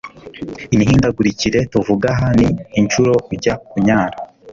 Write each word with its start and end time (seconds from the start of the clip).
Imihindagurikire 0.73 1.59
tuvuga 1.71 2.07
aha 2.13 2.27
ni 2.37 2.47
inshuro 2.79 3.13
ujya 3.33 3.53
kunyara, 3.69 4.17